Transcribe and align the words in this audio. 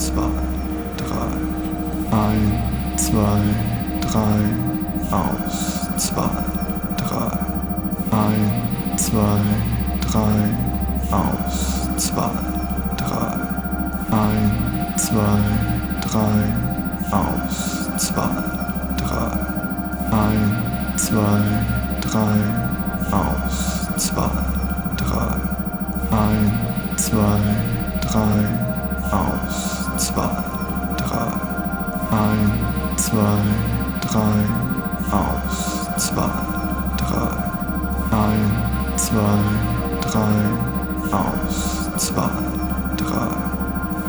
zwei, 0.00 0.32
drei. 0.96 1.30
Ein, 2.10 2.96
zwei, 2.96 3.40
drei, 4.00 4.40
aus, 5.10 5.88
zwei, 5.98 6.30
drei. 6.96 7.30
Ein, 8.10 8.96
zwei, 8.96 9.40
drei, 10.00 10.36
aus, 11.10 11.88
zwei, 11.98 12.30
drei. 12.96 13.32
Ein, 14.10 14.96
zwei, 14.96 15.38
drei, 16.00 16.38
aus, 17.12 17.88
zwei, 17.98 18.30
drei. 18.96 19.30
Ein, 20.10 20.96
zwei, 20.96 21.42
drei, 22.00 22.36
aus, 23.12 23.88
zwei, 23.98 24.30
drei. 24.96 25.36
Ein, 26.10 26.52
zwei, 26.96 27.38
drei, 28.00 28.70
aus, 29.12 29.69
zwei, 30.12 30.28
drei. 30.96 31.30
Ein, 32.10 32.52
zwei, 32.96 33.38
drei, 34.00 34.38
aus, 35.12 35.86
zwei, 35.98 36.30
drei. 36.96 37.30
Ein, 38.10 38.96
zwei, 38.96 39.38
drei, 40.00 40.34
aus, 41.12 41.90
zwei, 41.96 42.30
drei. 42.96 43.28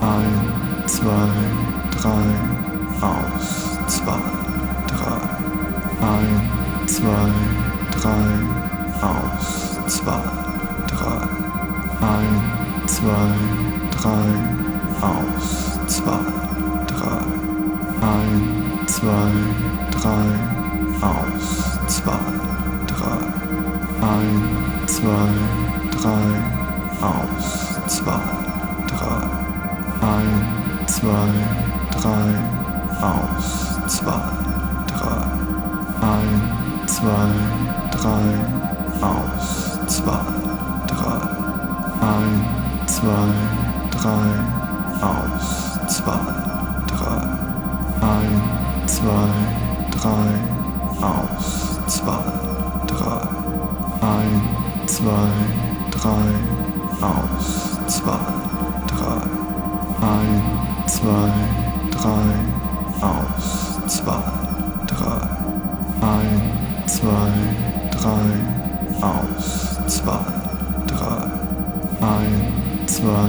Ein, 0.00 0.86
zwei, 0.86 1.28
drei, 1.90 2.24
aus, 3.02 3.48
zwei, 3.88 4.20
drei. 4.86 5.20
Ein, 6.00 6.50
zwei, 6.86 7.30
drei, 7.90 8.24
aus, 9.02 9.76
zwei, 9.86 10.22
drei. 10.86 11.20
Ein, 12.00 12.86
zwei, 12.86 13.34
drei, 13.90 14.60
aus, 15.02 15.69
zwei, 15.90 16.20
drei. 16.86 17.18
Ein, 18.00 18.86
zwei, 18.86 19.32
drei, 19.90 20.24
aus, 21.02 21.78
zwei, 21.88 22.20
drei. 22.86 23.18
Ein, 24.00 24.86
zwei, 24.86 25.28
drei, 25.90 26.26
aus, 27.02 27.74
zwei, 27.88 28.20
drei. 28.86 29.20
Ein, 30.00 30.86
zwei, 30.86 31.28
drei, 32.00 32.26
aus, 33.02 33.48
zwei, 33.88 34.22
drei. 34.86 35.22
Ein, 36.02 36.86
zwei, 36.86 37.30
drei, 37.90 38.24
aus, 39.02 39.78
zwei, 39.88 40.22
drei. 40.86 41.20
Ein, 42.00 42.86
zwei, 42.86 43.28
drei, 43.90 44.60
aus, 45.02 45.69
zwei, 45.90 46.12
drei. 46.86 47.20
Ein, 48.00 48.42
zwei, 48.86 49.26
drei, 49.90 50.28
aus, 51.02 51.80
zwei, 51.88 52.22
drei. 52.86 53.20
Ein, 54.00 54.40
zwei, 54.86 55.28
drei, 55.90 56.26
aus, 57.00 57.78
zwei, 57.88 58.18
drei. 58.86 59.20
Ein, 60.00 60.42
zwei, 60.86 61.32
drei, 61.90 62.24
aus, 63.00 63.80
zwei, 63.88 64.22
drei. 64.86 65.20
Ein, 66.00 66.86
zwei, 66.86 67.32
drei, 67.90 68.26
aus, 69.02 69.78
zwei, 69.88 70.20
drei. 70.86 71.18
Ein, 72.00 72.86
zwei, 72.86 73.28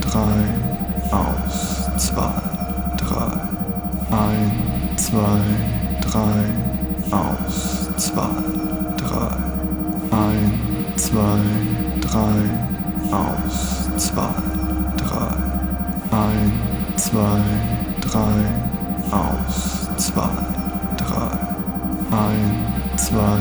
drei, 0.00 0.70
aus, 1.12 1.79
zwei, 2.00 2.32
drei. 2.96 3.30
Ein, 4.10 4.50
zwei, 4.96 5.40
drei, 6.00 6.44
aus, 7.10 7.88
zwei, 7.98 8.30
drei. 8.96 9.28
Ein, 10.10 10.52
zwei, 10.96 11.40
drei, 12.00 12.40
aus, 13.12 13.88
zwei, 13.98 14.32
drei. 14.96 15.28
Ein, 16.10 16.52
zwei, 16.96 17.42
drei, 18.00 18.34
aus, 19.10 19.88
zwei, 19.98 20.30
drei. 20.96 21.30
Ein, 22.10 22.96
zwei, 22.96 23.40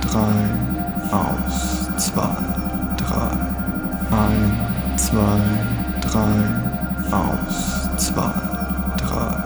drei, 0.00 0.32
aus, 1.12 1.88
zwei, 1.98 2.36
drei. 2.96 3.30
Ein, 4.10 4.96
zwei, 4.96 5.40
drei, 6.00 6.70
aus, 7.12 7.79
zwei, 8.00 8.32
drei. 8.96 9.36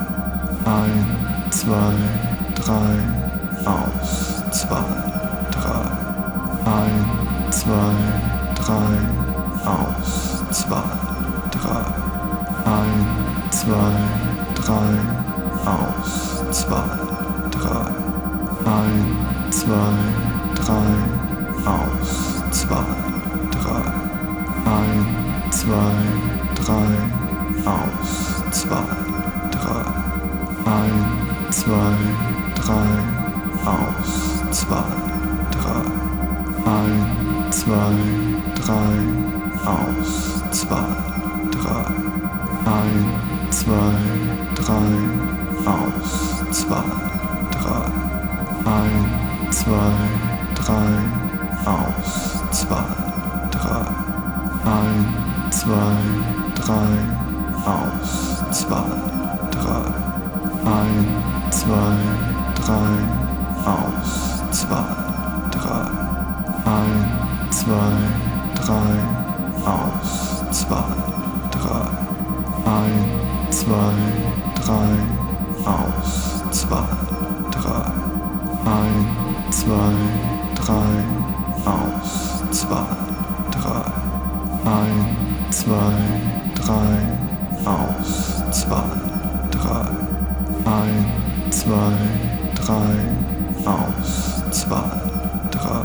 Ein, 0.65 1.51
zwei, 1.51 1.93
drei, 2.55 2.95
aus, 3.67 4.43
zwei, 4.53 4.85
drei. 5.51 5.83
Ein, 6.65 7.51
zwei, 7.51 7.95
drei, 8.55 8.95
aus, 9.67 10.45
zwei, 10.53 10.85
drei. 11.51 11.85
Ein, 12.65 13.07
zwei, 13.51 13.93
drei, 14.55 14.89
aus, 15.67 16.45
zwei, 16.53 16.85
drei. 17.51 17.87
Ein, 18.65 19.51
zwei, 19.51 19.95
drei, 20.55 20.87
aus, 21.67 22.43
zwei, 22.53 22.85
drei. 23.51 23.83
Ein, 24.65 25.07
zwei, 25.51 25.93
drei, 26.55 27.24
aus, 27.65 28.43
zwei, 28.51 28.85
drei. 29.51 29.85
Ein, 30.65 31.51
zwei, 31.51 31.97
drei, 32.55 32.89
aus, 33.65 34.43
zwei, 34.51 34.85
drei. 35.51 35.83
Ein, 36.67 37.51
zwei, 37.51 37.95
drei, 38.55 38.95
aus, 39.65 40.43
zwei, 40.51 40.87
drei. 41.51 41.85
Ein, 42.65 43.51
zwei, 43.51 43.95
drei, 44.55 44.91
aus, 45.65 46.45
zwei, 46.51 46.85
drei. 47.51 47.85
Ein, 48.65 49.51
zwei, 49.51 49.93
drei, 50.55 50.89
aus, 51.65 52.41
zwei, 52.51 52.85
drei. 53.51 53.87
Ein, 54.65 55.51
zwei, 55.51 55.97
drei, 56.55 57.24
aus, 57.67 58.43
zwei, 58.51 58.85
drei. 59.51 59.85
Ein, 60.65 61.07
zwei, 61.51 61.97
drei, 62.55 62.93
aus, 63.65 64.43
zwei, 64.51 64.85
drei. 65.51 65.87
Ein, 66.65 67.51
zwei, 67.51 67.93
drei, 68.55 68.93
aus, 69.65 70.45
zwei, 70.51 70.85
drei. 71.51 71.89
Ein, 72.67 73.51
zwei, 73.51 73.93
drei, 74.55 74.91
aus, 75.65 76.43
zwei, 76.51 76.85
drei. 77.51 77.85
Ein, 78.65 79.07
zwei, 79.51 79.93
drei, 80.55 81.05
aus, 81.65 82.43
zwei, 82.51 82.87
drei. 83.51 83.85
Ein, 84.65 85.17
zwei, 85.51 85.93
drei, 86.55 87.34
aus, 87.67 88.43
zwei, 88.51 88.85
drei. 89.51 89.87
Ein, 90.65 91.07
zwei, 91.51 91.93
drei, 92.55 92.95
aus, 93.65 94.43
zwei, 94.51 94.83
drei. 95.51 95.85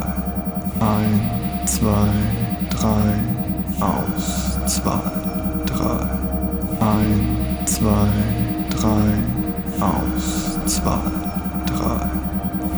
Ein, 0.80 1.66
zwei, 1.66 2.10
drei, 2.70 3.14
aus, 3.80 4.60
zwei, 4.68 5.00
drei. 5.66 6.00
Ein, 6.82 7.66
zwei, 7.66 8.08
drei, 8.70 9.14
aus, 9.80 10.60
zwei, 10.66 11.00
drei. 11.66 12.00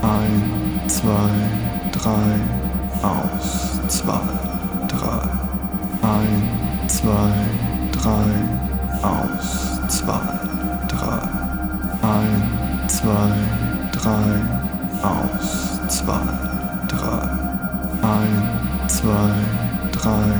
Ein, 0.02 0.44
zwei, 0.88 1.30
drei, 1.92 2.40
aus, 3.02 3.80
zwei, 3.88 4.20
drei. 4.88 5.22
Ein, 6.02 6.88
zwei, 6.88 7.32
drei, 7.92 8.71
aus, 9.04 9.80
zwei, 9.88 10.20
drei. 10.88 11.20
Ein, 12.02 12.88
zwei, 12.88 13.32
drei, 13.92 14.42
aus, 15.02 15.80
zwei, 15.88 16.22
drei. 16.88 17.30
Ein, 18.02 18.88
zwei, 18.88 19.34
drei, 19.92 20.34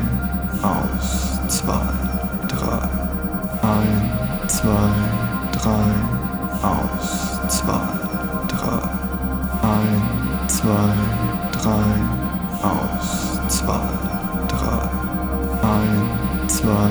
aus, 0.62 1.40
zwei, 1.48 1.82
drei. 2.48 2.80
Ein, 3.64 4.48
zwei, 4.48 4.90
drei, 5.52 5.86
aus, 6.62 7.40
zwei, 7.48 7.82
drei. 8.48 8.82
Ein, 9.64 10.02
zwei, 10.48 10.94
drei, 11.52 11.84
aus, 12.62 13.40
zwei, 13.48 13.80
drei. 14.48 14.90
Ein, 15.62 16.48
zwei, 16.48 16.90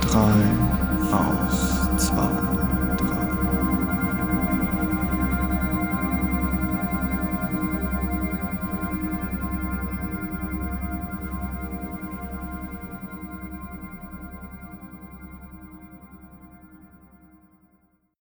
drei, 0.00 0.79
aus 1.12 1.80
Rauszwang. 2.00 2.59